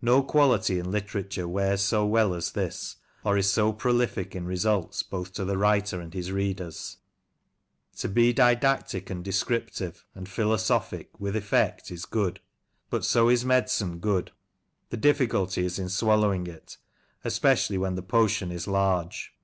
No 0.00 0.22
quality 0.22 0.78
in 0.78 0.90
literature 0.90 1.46
wears 1.46 1.82
so 1.82 2.06
well 2.06 2.32
as 2.32 2.52
this, 2.52 2.96
or 3.22 3.36
is 3.36 3.50
so 3.52 3.70
prolific 3.70 4.34
in 4.34 4.46
results 4.46 5.02
both 5.02 5.34
to 5.34 5.44
the 5.44 5.58
writer 5.58 6.00
and 6.00 6.14
his 6.14 6.32
readers. 6.32 6.96
To 7.98 8.08
be 8.08 8.32
didactic, 8.32 9.10
and 9.10 9.22
descriptive, 9.22 10.06
and 10.14 10.26
philosophic, 10.26 11.20
with 11.20 11.36
effect, 11.36 11.90
is 11.90 12.06
good: 12.06 12.40
but 12.88 13.04
so 13.04 13.28
is 13.28 13.44
medicine 13.44 13.98
good— 13.98 14.30
the 14.88 14.96
difficulty 14.96 15.66
is 15.66 15.78
in 15.78 15.90
swallowing 15.90 16.46
it, 16.46 16.78
especially 17.22 17.76
when 17.76 17.94
the 17.94 18.00
potion 18.02 18.50
is 18.50 18.66
large. 18.66 19.34